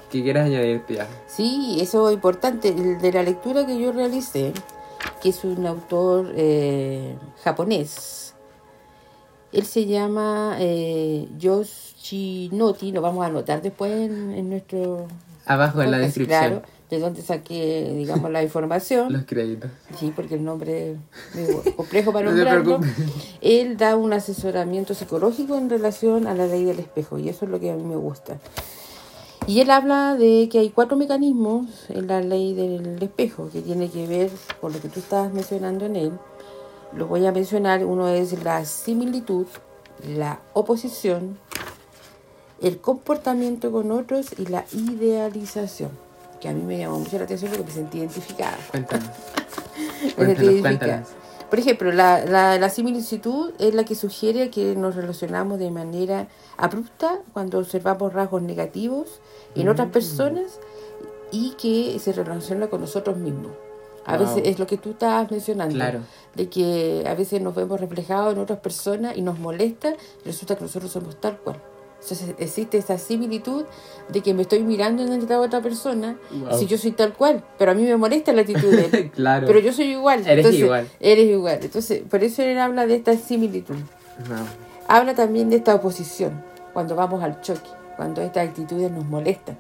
¿Qué 0.09 0.23
quieres 0.23 0.45
añadir, 0.45 0.85
tía? 0.85 1.05
Sí, 1.27 1.77
eso 1.81 2.07
es 2.07 2.15
importante. 2.15 2.69
El 2.69 2.99
de 2.99 3.11
la 3.11 3.23
lectura 3.23 3.65
que 3.65 3.77
yo 3.77 3.91
realicé, 3.91 4.53
que 5.21 5.29
es 5.29 5.43
un 5.43 5.65
autor 5.65 6.31
eh, 6.35 7.17
japonés, 7.43 8.35
él 9.51 9.65
se 9.65 9.85
llama 9.85 10.55
eh, 10.59 11.27
Yoshinoti, 11.37 12.91
lo 12.93 13.01
vamos 13.01 13.23
a 13.23 13.27
anotar 13.27 13.61
después 13.61 13.91
en, 13.91 14.31
en 14.31 14.49
nuestro... 14.49 15.07
Abajo 15.45 15.81
en 15.81 15.91
la 15.91 15.97
descripción. 15.97 16.39
Claro, 16.39 16.61
de 16.89 16.99
donde 16.99 17.21
saqué, 17.21 17.93
digamos, 17.95 18.31
la 18.31 18.41
información. 18.41 19.13
Los 19.13 19.23
créditos. 19.25 19.69
Sí, 19.99 20.11
porque 20.15 20.35
el 20.35 20.43
nombre 20.43 20.95
es 21.35 21.75
complejo 21.75 22.11
para 22.11 22.25
No 22.31 22.35
nombrarlo. 22.35 22.79
preocupe. 22.79 22.89
Él 23.41 23.77
da 23.77 23.95
un 23.95 24.11
asesoramiento 24.13 24.93
psicológico 24.93 25.57
en 25.57 25.69
relación 25.69 26.25
a 26.25 26.33
la 26.33 26.47
ley 26.47 26.63
del 26.65 26.79
espejo 26.79 27.19
y 27.19 27.29
eso 27.29 27.45
es 27.45 27.51
lo 27.51 27.59
que 27.59 27.71
a 27.71 27.75
mí 27.75 27.83
me 27.83 27.95
gusta. 27.95 28.37
Y 29.47 29.61
él 29.61 29.71
habla 29.71 30.15
de 30.15 30.47
que 30.51 30.59
hay 30.59 30.69
cuatro 30.69 30.95
mecanismos 30.97 31.67
en 31.89 32.07
la 32.07 32.21
ley 32.21 32.53
del 32.53 33.01
espejo 33.01 33.49
que 33.51 33.61
tiene 33.61 33.89
que 33.89 34.05
ver 34.05 34.29
con 34.61 34.73
lo 34.73 34.79
que 34.81 34.89
tú 34.89 34.99
estabas 34.99 35.33
mencionando 35.33 35.85
en 35.85 35.95
él. 35.95 36.11
Los 36.93 37.07
voy 37.07 37.25
a 37.25 37.31
mencionar. 37.31 37.85
Uno 37.85 38.09
es 38.09 38.43
la 38.43 38.65
similitud, 38.65 39.45
la 40.07 40.39
oposición, 40.53 41.37
el 42.61 42.79
comportamiento 42.79 43.71
con 43.71 43.91
otros 43.91 44.27
y 44.37 44.45
la 44.47 44.65
idealización. 44.73 46.08
Que 46.39 46.47
a 46.49 46.53
mí 46.53 46.61
me 46.61 46.77
llamó 46.77 46.99
mucho 46.99 47.17
la 47.17 47.23
atención 47.25 47.51
porque 47.51 47.65
me 47.65 47.71
sentí 47.71 47.97
identificada. 47.99 48.57
Cuéntanos. 48.71 49.09
Me 49.77 50.09
sentí 50.09 50.15
Cuéntanos, 50.15 50.43
identificada. 50.43 50.61
cuéntanos. 50.61 51.07
Por 51.49 51.59
ejemplo, 51.59 51.91
la, 51.91 52.23
la, 52.25 52.57
la 52.59 52.69
similicitud 52.69 53.53
es 53.59 53.73
la 53.73 53.83
que 53.83 53.95
sugiere 53.95 54.49
que 54.51 54.75
nos 54.75 54.95
relacionamos 54.95 55.57
de 55.59 55.71
manera 55.71 56.27
abrupta 56.57 57.19
cuando 57.33 57.57
observamos 57.59 58.13
rasgos 58.13 58.41
negativos 58.43 59.19
en 59.55 59.67
otras 59.67 59.87
Mm. 59.87 59.91
personas 59.91 60.59
y 61.31 61.51
que 61.51 61.97
se 61.99 62.13
relaciona 62.13 62.67
con 62.67 62.81
nosotros 62.81 63.17
mismos. 63.17 63.51
A 64.05 64.17
Wow. 64.17 64.27
veces 64.27 64.43
es 64.45 64.59
lo 64.59 64.67
que 64.67 64.77
tú 64.77 64.91
estabas 64.91 65.29
mencionando, 65.31 65.73
Claro. 65.75 65.99
de 66.35 66.49
que 66.49 67.03
a 67.07 67.15
veces 67.15 67.41
nos 67.41 67.55
vemos 67.55 67.79
reflejados 67.79 68.33
en 68.33 68.39
otras 68.39 68.59
personas 68.59 69.17
y 69.17 69.21
nos 69.21 69.39
molesta, 69.39 69.89
y 69.89 70.25
resulta 70.27 70.55
que 70.55 70.61
nosotros 70.63 70.91
somos 70.91 71.19
tal 71.19 71.37
cual. 71.39 71.59
Entonces 72.01 72.33
existe 72.39 72.77
esa 72.77 72.97
similitud 72.97 73.65
de 74.07 74.21
que 74.21 74.33
me 74.33 74.43
estoy 74.43 74.63
mirando 74.63 75.03
en 75.03 75.27
la 75.27 75.39
otra 75.39 75.61
persona, 75.61 76.17
Wow. 76.31 76.57
si 76.57 76.65
yo 76.65 76.77
soy 76.77 76.91
tal 76.91 77.13
cual, 77.13 77.43
pero 77.57 77.71
a 77.71 77.73
mí 77.73 77.83
me 77.83 77.97
molesta 77.97 78.31
la 78.33 78.41
actitud 78.41 78.71
de 78.71 78.85
él. 78.85 79.11
claro. 79.15 79.45
Pero 79.45 79.59
yo 79.59 79.73
soy 79.73 79.91
igual. 79.91 80.21
Eres 80.21 80.37
entonces, 80.37 80.61
igual. 80.61 80.87
Eres 80.99 81.25
igual. 81.29 81.59
Entonces, 81.61 82.01
por 82.09 82.23
eso 82.23 82.41
él 82.41 82.57
habla 82.57 82.87
de 82.87 82.95
esta 82.95 83.15
similitud. 83.17 83.75
Habla 84.87 85.13
también 85.13 85.49
de 85.49 85.57
esta 85.57 85.75
oposición, 85.75 86.41
cuando 86.73 86.95
vamos 86.95 87.21
al 87.23 87.41
choque, 87.41 87.69
cuando 87.95 88.21
estas 88.21 88.47
actitudes 88.47 88.91
nos 88.91 89.05
molestan. 89.05 89.57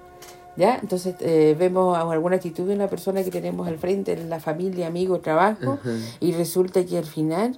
¿Ya? 0.55 0.77
Entonces 0.81 1.15
eh, 1.21 1.55
vemos 1.57 1.97
alguna 1.97 2.35
actitud 2.35 2.69
en 2.69 2.79
la 2.79 2.89
persona 2.89 3.23
que 3.23 3.31
tenemos 3.31 3.65
al 3.67 3.77
frente, 3.77 4.11
en 4.13 4.29
la 4.29 4.41
familia, 4.41 4.87
amigo, 4.87 5.19
trabajo, 5.19 5.73
Ajá. 5.79 5.91
y 6.19 6.33
resulta 6.33 6.83
que 6.85 6.97
al 6.97 7.05
final 7.05 7.57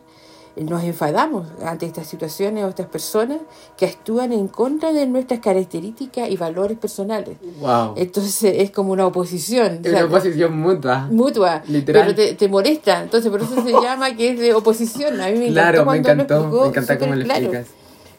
nos 0.58 0.84
enfadamos 0.84 1.48
ante 1.66 1.86
estas 1.86 2.08
situaciones 2.08 2.64
o 2.66 2.68
estas 2.70 2.88
personas 2.88 3.38
que 3.78 3.86
actúan 3.86 4.34
en 4.34 4.48
contra 4.50 4.92
de 4.92 5.06
nuestras 5.08 5.40
características 5.40 6.30
y 6.30 6.36
valores 6.38 6.78
personales. 6.78 7.38
Wow. 7.60 7.94
Entonces 7.96 8.44
es 8.58 8.72
como 8.72 8.92
una 8.92 9.06
oposición. 9.08 9.80
Es 9.84 9.92
una 9.94 10.10
posición 10.10 10.58
mutua. 10.60 11.08
mutua, 11.10 11.64
Literal. 11.68 12.04
pero 12.04 12.16
te, 12.16 12.34
te 12.36 12.48
molesta. 12.50 13.02
Entonces, 13.02 13.32
por 13.32 13.42
eso 13.42 13.64
se 13.64 13.72
llama 13.82 14.16
que 14.16 14.32
es 14.32 14.40
de 14.40 14.54
oposición. 14.54 15.22
A 15.22 15.28
mí 15.30 15.40
me 15.40 15.48
Claro, 15.52 15.82
encantó 15.82 15.92
me 15.92 16.02
cuando 16.02 16.08
lo 16.08 16.14
encantó. 16.14 16.36
explicó 16.36 16.62
Me 16.64 16.68
encanta 16.70 17.00
cómo 17.00 17.16
lo 17.16 17.24
claro. 17.24 17.40
explicas. 17.46 17.68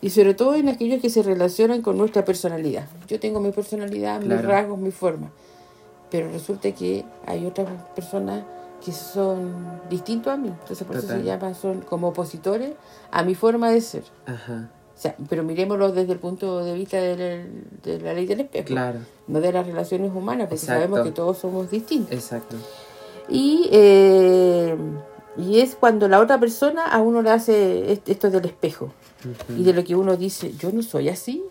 Y 0.00 0.10
sobre 0.10 0.34
todo 0.34 0.54
en 0.54 0.68
aquellos 0.68 1.00
que 1.00 1.10
se 1.10 1.22
relacionan 1.22 1.80
con 1.82 1.96
nuestra 1.98 2.24
personalidad. 2.24 2.86
Yo 3.08 3.20
tengo 3.20 3.40
mi 3.40 3.52
personalidad, 3.52 4.20
mis 4.20 4.42
rasgos, 4.42 4.78
mi 4.78 4.90
forma. 4.90 5.30
Pero 6.10 6.28
resulta 6.30 6.72
que 6.72 7.04
hay 7.26 7.46
otras 7.46 7.68
personas 7.94 8.42
que 8.84 8.92
son 8.92 9.80
distintos 9.88 10.32
a 10.32 10.36
mí. 10.36 10.48
Entonces, 10.48 10.86
por 10.86 10.96
eso 10.96 11.06
se 11.08 11.22
llama, 11.22 11.54
son 11.54 11.80
como 11.82 12.08
opositores 12.08 12.72
a 13.10 13.22
mi 13.22 13.34
forma 13.34 13.70
de 13.70 13.80
ser. 13.80 14.04
Ajá. 14.26 14.68
O 14.96 15.00
sea, 15.02 15.16
pero 15.28 15.42
miremoslo 15.42 15.90
desde 15.92 16.12
el 16.12 16.18
punto 16.18 16.64
de 16.64 16.74
vista 16.74 16.96
de 16.98 17.16
la, 17.16 17.90
de 17.92 18.00
la 18.00 18.12
ley 18.14 18.26
del 18.26 18.40
espejo. 18.40 18.66
Claro. 18.66 19.00
No 19.26 19.40
de 19.40 19.52
las 19.52 19.66
relaciones 19.66 20.10
humanas, 20.14 20.46
porque 20.48 20.62
Exacto. 20.64 20.80
sabemos 20.82 21.00
que 21.06 21.10
todos 21.12 21.38
somos 21.38 21.70
distintos. 21.70 22.12
Exacto. 22.12 22.56
Y, 23.28 23.68
eh, 23.72 24.76
y 25.38 25.60
es 25.60 25.74
cuando 25.76 26.08
la 26.08 26.20
otra 26.20 26.38
persona 26.38 26.86
a 26.86 27.00
uno 27.00 27.22
le 27.22 27.30
hace 27.30 27.92
est- 27.92 28.08
esto 28.08 28.30
del 28.30 28.44
espejo 28.44 28.92
y 29.56 29.62
de 29.62 29.72
lo 29.72 29.82
que 29.84 29.94
uno 29.96 30.16
dice, 30.16 30.52
yo 30.58 30.70
no 30.72 30.82
soy 30.82 31.08
así, 31.08 31.42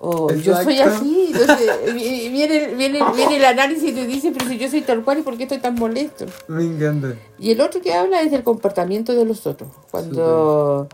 o 0.00 0.30
yo 0.32 0.54
soy 0.62 0.78
así. 0.80 1.30
Entonces 1.32 1.94
vi- 1.94 2.28
viene, 2.30 2.74
viene, 2.74 3.00
viene 3.14 3.36
el 3.36 3.44
análisis 3.44 3.90
y 3.90 3.92
te 3.92 4.06
dice, 4.06 4.32
pero 4.32 4.46
si 4.48 4.58
yo 4.58 4.68
soy 4.70 4.82
tal 4.82 5.02
cual, 5.04 5.18
¿y 5.18 5.22
por 5.22 5.36
qué 5.36 5.44
estoy 5.44 5.58
tan 5.58 5.74
molesto? 5.74 6.26
Me 6.48 6.64
encanta. 6.64 7.14
Y 7.38 7.50
el 7.50 7.60
otro 7.60 7.80
que 7.80 7.94
habla 7.94 8.20
es 8.22 8.30
del 8.30 8.42
comportamiento 8.42 9.14
de 9.14 9.24
los 9.24 9.46
otros. 9.46 9.70
Cuando, 9.90 10.88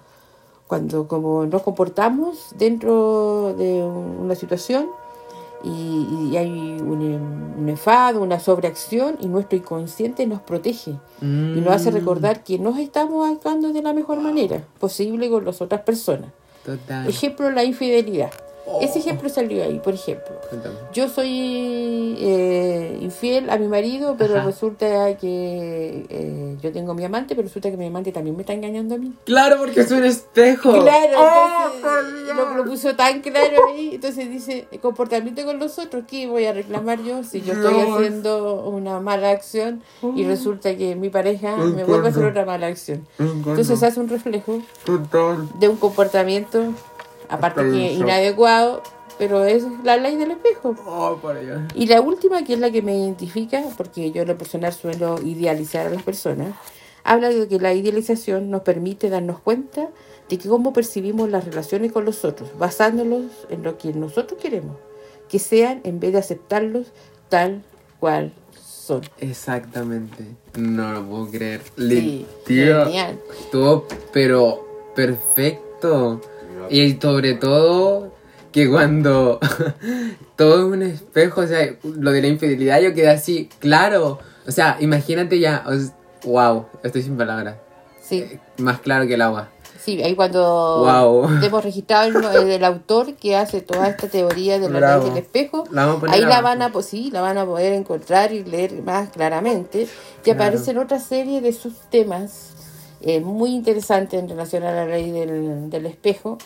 cuando 0.66 1.06
como 1.09 1.44
nos 1.47 1.62
comportamos 1.62 2.50
dentro 2.56 3.54
de 3.59 3.82
una 3.82 4.35
situación 4.35 4.87
y, 5.64 6.28
y 6.32 6.37
hay 6.37 6.49
un, 6.49 7.54
un 7.59 7.68
enfado, 7.68 8.21
una 8.23 8.40
sobreacción 8.40 9.16
y 9.21 9.26
nuestro 9.28 9.56
inconsciente 9.59 10.26
nos 10.26 10.40
protege 10.40 10.92
y 11.21 11.25
nos 11.61 11.75
hace 11.75 11.90
Mm. 11.90 11.94
recordar 11.94 12.42
que 12.42 12.59
no 12.59 12.76
estamos 12.78 13.30
actuando 13.30 13.73
de 13.73 13.82
la 13.82 13.92
mejor 13.92 14.18
manera 14.21 14.62
posible 14.80 15.28
con 15.30 15.44
las 15.44 15.61
otras 15.61 15.82
personas. 15.82 16.30
Total. 16.64 17.06
Ejemplo, 17.09 17.50
la 17.50 17.64
infidelidad. 17.64 18.30
Ese 18.81 19.00
ejemplo 19.00 19.28
salió 19.28 19.62
ahí, 19.64 19.81
por 19.81 19.95
ejemplo. 19.95 20.33
Cuéntame. 20.49 20.75
Yo 20.92 21.09
soy 21.09 22.16
eh, 22.19 22.99
infiel 23.00 23.50
a 23.50 23.59
mi 23.59 23.66
marido, 23.69 24.14
pero 24.19 24.37
Ajá. 24.37 24.47
resulta 24.47 25.16
que 25.16 26.07
eh, 26.09 26.57
yo 26.62 26.73
tengo 26.73 26.95
mi 26.95 27.04
amante, 27.04 27.35
pero 27.35 27.47
resulta 27.49 27.71
que 27.71 27.76
mi 27.76 27.87
amante 27.87 28.12
también 28.12 28.37
me 28.37 28.42
está 28.42 28.52
engañando 28.52 28.95
a 28.95 28.99
mí. 28.99 29.12
Claro, 29.25 29.57
porque 29.59 29.81
es 29.81 29.90
un 29.90 30.04
espejo. 30.04 30.73
Claro, 30.73 31.19
¡Oh, 31.19 31.71
entonces 31.76 32.37
lo, 32.37 32.54
lo 32.57 32.64
puso 32.64 32.95
tan 32.95 33.21
claro 33.21 33.57
ahí. 33.71 33.90
Entonces 33.95 34.31
dice, 34.31 34.69
comportamiento 34.81 35.45
con 35.45 35.59
los 35.59 35.78
otros, 35.78 36.04
¿qué 36.09 36.26
voy 36.26 36.45
a 36.47 36.52
reclamar 36.52 37.02
yo 37.02 37.25
si 37.25 37.42
yo 37.42 37.54
estoy 37.54 37.75
Dios. 37.75 37.88
haciendo 37.97 38.64
una 38.64 39.00
mala 39.00 39.31
acción 39.31 39.83
y 40.16 40.25
resulta 40.25 40.76
que 40.76 40.95
mi 40.97 41.11
pareja 41.11 41.57
Me 41.57 41.66
me 41.66 41.85
vuelve 41.85 42.09
a 42.09 42.11
hacer 42.11 42.25
otra 42.25 42.45
mala 42.45 42.69
acción? 42.69 43.07
Entonces 43.19 43.83
hace 43.83 43.99
un 44.00 44.09
reflejo 44.09 44.61
Total. 44.85 45.49
de 45.59 45.69
un 45.69 45.76
comportamiento, 45.76 46.73
aparte 47.28 47.62
que 47.62 47.70
Perfecto. 47.70 48.04
inadecuado, 48.04 48.82
pero 49.18 49.44
es 49.44 49.64
la 49.84 49.96
ley 49.96 50.16
del 50.16 50.32
espejo. 50.32 50.74
Oh, 50.86 51.18
por. 51.20 51.36
Y 51.74 51.86
la 51.86 52.00
última, 52.00 52.44
que 52.44 52.54
es 52.54 52.58
la 52.60 52.70
que 52.70 52.82
me 52.82 52.96
identifica, 52.96 53.62
porque 53.76 54.10
yo 54.10 54.22
en 54.22 54.28
lo 54.28 54.38
personal 54.38 54.72
suelo 54.72 55.20
idealizar 55.22 55.86
a 55.86 55.90
las 55.90 56.02
personas, 56.02 56.54
habla 57.04 57.28
de 57.28 57.46
que 57.48 57.58
la 57.58 57.72
idealización 57.74 58.50
nos 58.50 58.62
permite 58.62 59.10
darnos 59.10 59.40
cuenta 59.40 59.88
de 60.28 60.38
que 60.38 60.48
cómo 60.48 60.72
percibimos 60.72 61.28
las 61.30 61.44
relaciones 61.44 61.92
con 61.92 62.04
los 62.04 62.24
otros, 62.24 62.48
basándolos 62.58 63.24
en 63.50 63.62
lo 63.62 63.76
que 63.76 63.92
nosotros 63.92 64.40
queremos, 64.40 64.76
que 65.28 65.38
sean 65.38 65.80
en 65.84 66.00
vez 66.00 66.12
de 66.12 66.18
aceptarlos 66.18 66.92
tal 67.28 67.62
cual 68.00 68.32
son. 68.58 69.02
Exactamente. 69.18 70.24
No 70.56 70.92
lo 70.92 71.04
puedo 71.04 71.26
creer. 71.30 71.62
Sí, 71.76 71.82
Li- 71.82 72.26
tío, 72.46 72.84
genial. 72.86 73.20
estuvo, 73.40 73.86
pero 74.12 74.66
perfecto. 74.94 76.20
Y 76.71 76.99
sobre 77.00 77.35
todo, 77.35 78.12
que 78.52 78.69
cuando 78.71 79.38
todo 80.37 80.59
es 80.66 80.73
un 80.73 80.83
espejo, 80.83 81.42
o 81.42 81.47
sea, 81.47 81.75
lo 81.83 82.11
de 82.12 82.21
la 82.23 82.28
infidelidad, 82.28 82.81
yo 82.81 82.95
quedé 82.95 83.11
así, 83.11 83.49
claro. 83.59 84.19
O 84.47 84.50
sea, 84.50 84.76
imagínate 84.81 85.38
ya, 85.38 85.64
wow, 86.25 86.66
estoy 86.83 87.02
sin 87.02 87.16
palabras. 87.16 87.57
Sí, 88.02 88.38
Más 88.59 88.81
claro 88.81 89.07
que 89.07 89.14
el 89.14 89.23
agua. 89.23 89.49
sí, 89.78 90.02
ahí 90.02 90.14
cuando 90.16 90.81
Guau. 90.83 91.28
hemos 91.42 91.64
registrado 91.64 92.09
el, 92.09 92.50
el 92.50 92.64
autor 92.64 93.14
que 93.14 93.37
hace 93.37 93.61
toda 93.62 93.88
esta 93.88 94.09
teoría 94.09 94.59
de 94.59 94.69
la 94.69 94.99
ley 94.99 95.09
del 95.09 95.19
espejo, 95.19 95.64
La 95.71 95.85
Ahí 96.09 96.21
la 96.23 96.26
abajo. 96.38 96.42
van 96.42 96.62
a, 96.62 96.73
pues 96.73 96.87
sí, 96.87 97.11
la 97.12 97.21
van 97.21 97.38
a 97.38 97.47
poder 97.47 97.73
encontrar 97.73 98.33
y 98.33 98.45
leer 98.45 98.83
más 98.83 99.09
claramente. 99.11 99.83
Y 99.83 99.88
Claro. 100.25 100.42
aparecen 100.42 100.78
otra 100.78 100.99
serie 100.99 101.40
de 101.40 101.52
sus 101.52 101.75
temas 101.90 102.50
eh, 103.02 103.21
muy 103.21 103.50
interesantes 103.54 104.18
en 104.21 104.28
relación 104.28 104.62
a 104.62 104.73
la 104.73 104.87
ley 104.87 105.11
del, 105.11 105.68
del 105.71 105.87
espejo, 105.87 106.38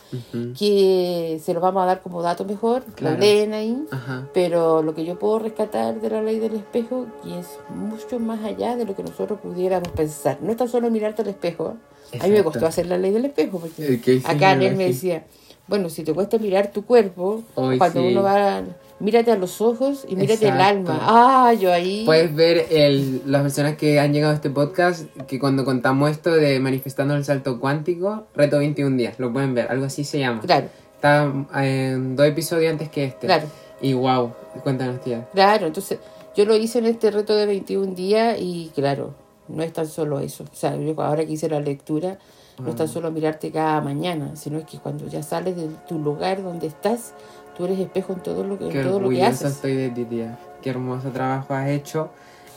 que 0.59 1.41
se 1.45 1.53
los 1.55 1.63
vamos 1.63 1.83
a 1.83 1.87
dar 1.87 2.01
como 2.03 2.23
dato 2.23 2.45
mejor, 2.45 2.83
Claro. 2.95 3.15
lo 3.17 3.21
leen 3.21 3.53
ahí. 3.55 3.77
Ajá. 3.91 4.29
Pero 4.33 4.83
lo 4.83 4.95
que 4.95 5.05
yo 5.05 5.19
puedo 5.19 5.39
rescatar 5.39 6.01
de 6.01 6.11
la 6.11 6.23
ley 6.23 6.39
del 6.39 6.55
espejo, 6.55 7.07
que 7.23 7.39
es 7.39 7.47
mucho 7.75 8.19
más 8.19 8.43
allá 8.45 8.77
de 8.77 8.85
lo 8.85 8.95
que 8.97 9.03
nosotros 9.03 9.39
pudiéramos 9.41 9.89
pensar. 9.89 10.39
No 10.41 10.51
es 10.51 10.57
tan 10.57 10.69
solo 10.69 10.91
mirarte 10.91 11.23
al 11.23 11.29
espejo. 11.29 11.75
¿eh? 12.13 12.19
A 12.21 12.25
mí 12.27 12.31
me 12.33 12.45
costó 12.45 12.67
hacer 12.67 12.87
la 12.87 12.99
ley 12.99 13.11
del 13.13 13.25
espejo, 13.27 13.59
porque 13.59 14.01
Eh, 14.07 14.23
acá 14.25 14.53
él 14.53 14.77
me 14.77 14.87
decía, 14.87 15.25
bueno, 15.67 15.89
si 15.89 16.05
te 16.05 16.13
cuesta 16.15 16.39
mirar 16.39 16.71
tu 16.73 16.85
cuerpo, 16.85 17.43
cuando 17.55 18.01
sí. 18.01 18.07
uno 18.13 18.23
va, 18.23 18.63
mírate 18.99 19.31
a 19.31 19.37
los 19.37 19.61
ojos 19.61 20.05
y 20.09 20.17
mírate 20.17 20.49
el 20.49 20.55
Exacto. 20.55 20.93
alma. 20.93 20.99
Ah, 21.03 21.53
yo 21.55 21.73
ahí... 21.73 22.05
Puedes 22.07 22.35
ver 22.35 22.67
el, 22.71 23.23
las 23.27 23.43
personas 23.43 23.77
que 23.77 24.01
han 24.01 24.13
llegado 24.13 24.33
a 24.33 24.37
este 24.37 24.51
podcast 24.51 25.05
que 25.27 25.39
cuando 25.39 25.65
contamos 25.65 26.11
esto 26.11 26.31
de 26.31 26.59
manifestando 26.61 27.15
el 27.15 27.25
salto 27.25 27.61
cuántico, 27.61 28.25
reto 28.35 28.59
21 28.59 28.97
días, 28.97 29.19
lo 29.19 29.33
pueden 29.33 29.55
ver, 29.55 29.71
algo 29.71 29.85
así 29.87 30.05
se 30.05 30.19
llama. 30.19 30.41
Claro, 30.43 30.69
Está 30.95 31.31
en 31.63 32.17
dos 32.17 32.27
episodios 32.27 32.73
antes 32.73 32.89
que 32.89 33.05
este. 33.05 33.27
claro, 33.27 33.47
Y 33.83 33.93
wow, 33.93 34.33
cuéntanos 34.63 35.01
tía. 35.03 35.29
claro. 35.33 35.67
Entonces, 35.67 35.99
yo 36.35 36.45
lo 36.47 36.57
hice 36.57 36.79
en 36.79 36.87
este 36.87 37.11
reto 37.11 37.37
de 37.37 37.45
21 37.47 37.95
días 37.95 38.37
y 38.41 38.71
claro, 38.75 39.15
no 39.49 39.63
es 39.63 39.73
tan 39.75 39.87
solo 39.87 40.21
eso. 40.21 40.45
O 40.45 40.57
sea, 40.57 40.75
yo 40.77 40.95
ahora 41.03 41.25
que 41.27 41.33
hice 41.33 41.49
la 41.51 41.61
lectura, 41.61 42.19
no 42.59 42.71
es 42.71 42.77
tan 42.77 42.89
solo 42.89 43.11
mirarte 43.11 43.51
cada 43.53 43.83
mañana, 43.83 44.37
sino 44.37 44.59
es 44.59 44.65
que 44.65 44.79
cuando 44.79 45.07
ya 45.07 45.23
sales 45.23 45.57
de 45.57 45.69
tu 45.87 45.99
lugar 45.99 46.43
donde 46.43 46.67
estás, 46.67 47.13
tú 47.57 47.65
eres 47.65 47.79
espejo 47.79 48.13
en 48.13 48.21
todo 48.21 48.45
lo 48.45 48.59
que, 48.59 48.67
en 48.67 48.71
Qué 48.71 48.83
todo 48.83 49.01
lo 49.01 49.09
que 49.11 49.25
haces. 49.25 49.53
estoy 49.53 49.75
de 49.75 49.89
ti 49.91 50.05
tía. 50.05 50.39
Qué 50.63 50.71
hermoso 50.71 51.11
trabajo 51.11 51.55
has 51.55 51.69
hecho. 51.69 52.11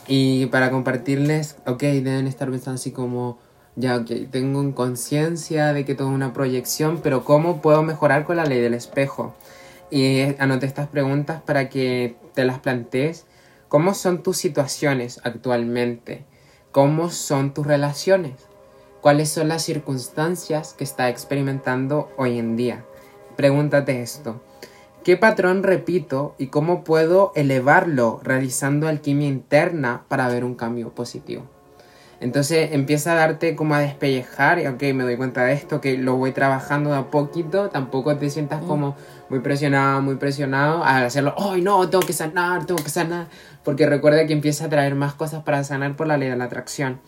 Y 0.08 0.48
para 0.48 0.72
compartirles, 0.72 1.58
ok, 1.66 1.82
deben 1.82 2.28
estar 2.28 2.50
pensando 2.50 2.76
así 2.76 2.92
como, 2.92 3.38
ya, 3.76 3.98
ok, 3.98 4.10
tengo 4.32 4.62
en 4.62 4.72
conciencia 4.72 5.72
de 5.74 5.86
que 5.86 5.96
todo 5.96 6.10
es 6.10 6.16
una 6.16 6.34
proyección, 6.34 7.00
pero 7.04 7.24
¿cómo 7.24 7.62
puedo 7.62 7.84
mejorar 7.84 8.26
con 8.26 8.38
la 8.38 8.46
ley 8.46 8.60
del 8.60 8.74
espejo? 8.74 9.36
Y 9.92 10.36
anoté 10.40 10.66
estas 10.66 10.88
preguntas 10.88 11.42
para 11.42 11.70
que 11.70 12.16
te 12.34 12.44
las 12.44 12.60
plantees. 12.60 13.26
¿Cómo 13.68 13.94
son 13.94 14.24
tus 14.24 14.38
situaciones 14.38 15.22
actualmente? 15.24 16.26
¿Cómo 16.72 17.10
son 17.12 17.54
tus 17.54 17.66
relaciones? 17.68 18.34
¿Cuáles 19.02 19.30
son 19.30 19.48
las 19.48 19.64
circunstancias 19.64 20.74
que 20.74 20.84
está 20.84 21.10
experimentando 21.10 22.10
hoy 22.18 22.40
en 22.40 22.56
día? 22.58 22.84
Pregúntate 23.36 24.02
esto. 24.02 24.42
¿Qué 25.04 25.16
patrón 25.16 25.64
repito 25.64 26.36
y 26.38 26.48
cómo 26.48 26.84
puedo 26.84 27.32
elevarlo 27.36 28.20
realizando 28.22 28.88
alquimia 28.88 29.30
interna 29.30 30.04
para 30.10 30.28
ver 30.28 30.44
un 30.44 30.56
cambio 30.56 30.90
positivo? 30.90 31.44
Entonces 32.20 32.74
empieza 32.74 33.14
a 33.14 33.16
darte 33.16 33.56
como 33.56 33.76
a 33.76 33.80
despellejar 33.80 34.60
y 34.60 34.68
ok, 34.68 34.82
me 34.94 35.06
doy 35.06 35.16
cuenta 35.16 35.46
de 35.46 35.54
esto, 35.54 35.80
que 35.80 35.98
lo 35.98 36.18
voy 36.18 36.34
trabajando 36.34 36.92
de 36.92 36.98
a 36.98 37.04
poquito, 37.04 37.70
tampoco 37.70 38.18
te 38.18 38.30
sientas 38.30 38.62
como 38.62 38.98
muy 39.30 39.40
presionado, 39.40 40.02
muy 40.02 40.16
presionado 40.16 40.84
al 40.84 41.06
hacerlo, 41.06 41.34
¡ay 41.38 41.62
no! 41.62 41.90
Tengo 41.90 42.06
que 42.06 42.12
sanar, 42.12 42.66
tengo 42.66 42.84
que 42.84 42.90
sanar, 42.90 43.28
porque 43.64 43.86
recuerda 43.86 44.28
que 44.28 44.34
empieza 44.34 44.66
a 44.66 44.70
traer 44.70 44.96
más 44.96 45.14
cosas 45.14 45.44
para 45.44 45.64
sanar 45.64 45.96
por 45.96 46.08
la 46.08 46.18
ley 46.18 46.28
de 46.28 46.36
la 46.36 46.44
atracción. 46.44 47.00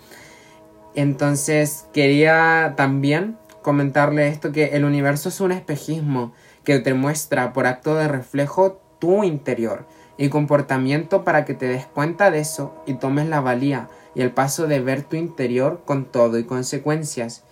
Entonces 0.95 1.88
quería 1.91 2.75
también 2.77 3.38
comentarle 3.62 4.29
esto, 4.29 4.53
que 4.53 4.77
el 4.77 4.86
universo 4.86 5.27
es 5.27 5.41
un 5.41 5.51
espejismo 5.51 6.31
que 6.63 6.79
te 6.79 6.93
muestra 6.93 7.53
por 7.53 7.67
acto 7.67 7.95
de 7.95 8.07
reflejo 8.07 8.81
tu 8.99 9.23
interior 9.23 9.85
y 10.17 10.29
comportamiento 10.29 11.23
para 11.23 11.45
que 11.45 11.53
te 11.53 11.67
des 11.67 11.85
cuenta 11.85 12.29
de 12.29 12.39
eso 12.39 12.75
y 12.85 12.93
tomes 12.93 13.27
la 13.27 13.41
valía 13.41 13.89
y 14.13 14.21
el 14.21 14.31
paso 14.31 14.67
de 14.67 14.79
ver 14.79 15.03
tu 15.03 15.15
interior 15.15 15.81
con 15.85 16.05
todo 16.05 16.37
y 16.37 16.43
consecuencias. 16.43 17.43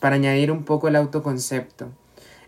Para 0.00 0.16
añadir 0.16 0.50
un 0.50 0.64
poco 0.64 0.88
el 0.88 0.96
autoconcepto. 0.96 1.88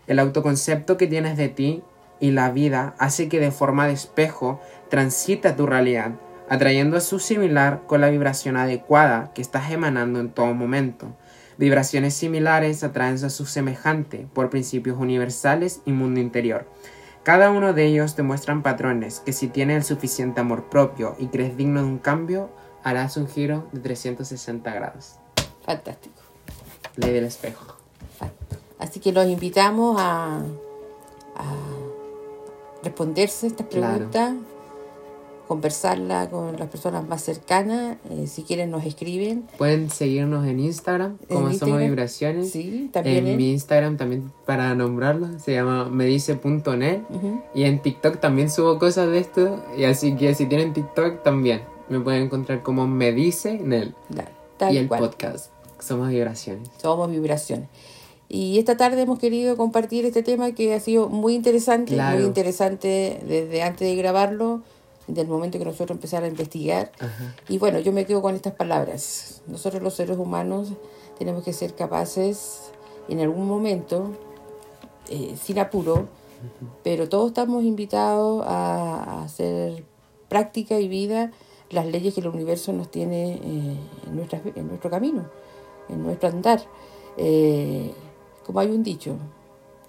El 0.07 0.19
autoconcepto 0.19 0.97
que 0.97 1.07
tienes 1.07 1.37
de 1.37 1.49
ti 1.49 1.83
y 2.19 2.31
la 2.31 2.51
vida 2.51 2.95
hace 2.97 3.29
que 3.29 3.39
de 3.39 3.51
forma 3.51 3.87
de 3.87 3.93
espejo 3.93 4.59
transita 4.89 5.55
tu 5.55 5.65
realidad, 5.65 6.11
atrayendo 6.49 6.97
a 6.97 7.01
su 7.01 7.19
similar 7.19 7.83
con 7.87 8.01
la 8.01 8.09
vibración 8.09 8.57
adecuada 8.57 9.31
que 9.33 9.41
estás 9.41 9.71
emanando 9.71 10.19
en 10.19 10.29
todo 10.29 10.53
momento. 10.53 11.15
Vibraciones 11.57 12.13
similares 12.13 12.83
atraen 12.83 13.23
a 13.23 13.29
su 13.29 13.45
semejante 13.45 14.27
por 14.33 14.49
principios 14.49 14.97
universales 14.99 15.81
y 15.85 15.91
mundo 15.91 16.19
interior. 16.19 16.67
Cada 17.23 17.51
uno 17.51 17.73
de 17.73 17.85
ellos 17.85 18.15
te 18.15 18.23
muestran 18.23 18.63
patrones 18.63 19.21
que 19.21 19.31
si 19.31 19.47
tienes 19.47 19.77
el 19.77 19.83
suficiente 19.83 20.41
amor 20.41 20.65
propio 20.65 21.15
y 21.19 21.27
crees 21.27 21.55
digno 21.55 21.81
de 21.81 21.87
un 21.87 21.99
cambio, 21.99 22.49
harás 22.83 23.15
un 23.17 23.27
giro 23.27 23.67
de 23.71 23.79
360 23.79 24.73
grados. 24.73 25.15
Fantástico. 25.65 26.21
Ley 26.97 27.13
del 27.13 27.25
espejo. 27.25 27.77
Así 28.77 28.99
que 28.99 29.13
los 29.13 29.25
invitamos 29.25 29.95
a, 29.99 30.41
a 31.35 31.55
responderse 32.83 33.47
estas 33.47 33.67
preguntas, 33.67 34.33
conversarla 35.47 36.29
con 36.29 36.57
las 36.57 36.69
personas 36.69 37.07
más 37.07 37.21
cercanas. 37.23 37.97
Eh, 38.09 38.27
si 38.27 38.43
quieren, 38.43 38.71
nos 38.71 38.85
escriben. 38.85 39.43
Pueden 39.57 39.89
seguirnos 39.89 40.45
en 40.47 40.59
Instagram, 40.59 41.17
como 41.27 41.31
En 41.31 41.37
Somos 41.37 41.53
Instagram, 41.53 41.79
Vibraciones. 41.79 42.51
sí, 42.51 42.89
también 42.91 43.27
En 43.27 43.37
mi 43.37 43.51
Instagram 43.51 43.97
también, 43.97 44.31
para 44.45 44.73
nombrarlo, 44.75 45.27
se 45.39 45.53
llama 45.53 45.85
medice.net. 45.89 47.01
Ujú. 47.09 47.41
Y 47.53 47.63
en 47.63 47.81
TikTok 47.81 48.19
también 48.19 48.49
subo 48.49 48.79
cosas 48.79 49.09
de 49.09 49.19
esto. 49.19 49.63
Y 49.77 49.83
así 49.85 50.15
que 50.15 50.33
si 50.35 50.45
tienen 50.45 50.73
TikTok 50.73 51.23
también 51.23 51.61
me 51.89 51.99
pueden 51.99 52.23
encontrar 52.23 52.63
como 52.63 52.87
Medice 52.87 53.59
Nel. 53.59 53.93
Da- 54.09 54.29
tal 54.57 54.73
Y 54.73 54.77
el 54.77 54.87
cual. 54.87 55.01
podcast. 55.01 55.51
Somos 55.79 56.09
Vibraciones. 56.09 56.69
Somos 56.81 57.11
vibraciones. 57.11 57.67
Y 58.29 58.57
esta 58.57 58.77
tarde 58.77 59.01
hemos 59.01 59.19
querido 59.19 59.57
compartir 59.57 60.05
este 60.05 60.23
tema 60.23 60.53
que 60.53 60.73
ha 60.73 60.79
sido 60.79 61.09
muy 61.09 61.35
interesante, 61.35 61.93
Claro. 61.93 62.17
muy 62.17 62.25
interesante 62.25 63.19
desde 63.27 63.61
antes 63.61 63.87
de 63.87 63.95
grabarlo, 63.95 64.61
desde 65.07 65.21
el 65.21 65.27
momento 65.27 65.59
que 65.59 65.65
nosotros 65.65 65.91
empezamos 65.91 66.25
a 66.25 66.27
investigar. 66.27 66.91
Ajá. 66.99 67.35
Y 67.49 67.57
bueno, 67.57 67.79
yo 67.79 67.91
me 67.91 68.05
quedo 68.05 68.21
con 68.21 68.35
estas 68.35 68.53
palabras. 68.53 69.41
Nosotros 69.47 69.81
los 69.81 69.93
seres 69.93 70.17
humanos 70.17 70.69
tenemos 71.17 71.43
que 71.43 71.53
ser 71.53 71.75
capaces 71.75 72.71
en 73.09 73.19
algún 73.19 73.47
momento, 73.47 74.11
eh, 75.09 75.35
sin 75.41 75.59
apuro, 75.59 76.07
pero 76.83 77.07
todos 77.09 77.27
estamos 77.27 77.63
invitados 77.63 78.43
a, 78.45 79.03
a 79.03 79.23
hacer 79.23 79.85
práctica 80.27 80.79
y 80.79 80.87
vida 80.87 81.31
las 81.73 81.85
leyes 81.87 82.13
que 82.13 82.21
el 82.21 82.27
universo 82.27 82.71
nos 82.71 82.89
tiene 82.89 83.33
eh, 83.33 83.77
en, 84.07 84.15
nuestras, 84.15 84.41
en 84.55 84.67
nuestro 84.67 84.89
camino, 84.89 85.25
en 85.89 86.03
nuestro 86.03 86.29
andar. 86.29 86.61
Eh, 87.17 87.91
como 88.45 88.59
hay 88.59 88.67
un 88.69 88.83
dicho, 88.83 89.15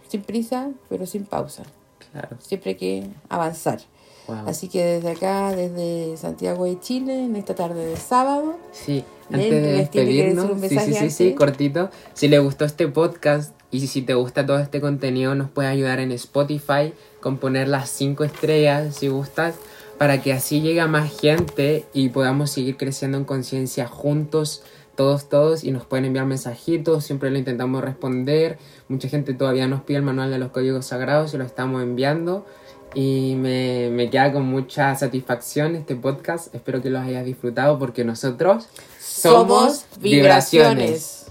sin 0.08 0.22
prisa, 0.22 0.70
pero 0.88 1.06
sin 1.06 1.26
pausa. 1.26 1.64
Claro. 2.10 2.36
Siempre 2.40 2.70
hay 2.70 2.76
que 2.76 3.10
avanzar. 3.28 3.80
Wow. 4.26 4.48
Así 4.48 4.68
que 4.68 4.84
desde 4.84 5.10
acá, 5.10 5.54
desde 5.54 6.16
Santiago 6.16 6.64
de 6.64 6.80
Chile, 6.80 7.24
en 7.24 7.36
esta 7.36 7.54
tarde 7.54 7.84
de 7.84 7.96
sábado, 7.96 8.56
Sí, 8.72 9.04
antes 9.30 9.50
de 9.50 9.76
¿les 9.76 9.90
tiene 9.90 10.10
que 10.10 10.12
decir 10.12 10.34
despedirnos, 10.34 10.50
un 10.50 10.68
sí, 10.68 10.78
sí, 10.78 10.94
sí, 10.94 11.10
sí, 11.10 11.34
cortito. 11.34 11.90
Si 12.14 12.28
le 12.28 12.38
gustó 12.38 12.64
este 12.64 12.88
podcast 12.88 13.54
y 13.70 13.86
si 13.86 14.02
te 14.02 14.14
gusta 14.14 14.46
todo 14.46 14.58
este 14.58 14.80
contenido, 14.80 15.34
nos 15.34 15.50
puede 15.50 15.68
ayudar 15.68 16.00
en 16.00 16.12
Spotify 16.12 16.92
con 17.20 17.38
poner 17.38 17.68
las 17.68 17.90
cinco 17.90 18.24
estrellas 18.24 18.96
si 18.96 19.08
gustas, 19.08 19.56
para 19.98 20.22
que 20.22 20.32
así 20.32 20.60
llegue 20.60 20.80
a 20.80 20.86
más 20.86 21.18
gente 21.20 21.84
y 21.92 22.08
podamos 22.08 22.50
seguir 22.50 22.76
creciendo 22.76 23.18
en 23.18 23.24
conciencia 23.24 23.86
juntos, 23.86 24.62
todos, 24.94 25.28
todos, 25.28 25.64
y 25.64 25.72
nos 25.72 25.84
pueden 25.84 26.04
enviar 26.04 26.26
mensajitos, 26.26 27.04
siempre 27.04 27.30
lo 27.30 27.38
intentamos 27.38 27.82
responder. 27.82 28.58
Mucha 28.88 29.08
gente 29.08 29.34
todavía 29.34 29.66
nos 29.66 29.82
pide 29.82 29.98
el 29.98 30.02
manual 30.02 30.30
de 30.30 30.38
los 30.38 30.50
códigos 30.50 30.86
sagrados 30.86 31.34
y 31.34 31.38
lo 31.38 31.44
estamos 31.44 31.82
enviando. 31.82 32.46
Y 32.94 33.34
me, 33.36 33.90
me 33.90 34.10
queda 34.10 34.32
con 34.32 34.44
mucha 34.44 34.94
satisfacción 34.94 35.74
este 35.74 35.96
podcast. 35.96 36.54
Espero 36.54 36.80
que 36.82 36.90
los 36.90 37.02
hayas 37.02 37.24
disfrutado 37.24 37.78
porque 37.78 38.04
nosotros 38.04 38.68
somos 39.00 39.84
vibraciones. 40.00 41.22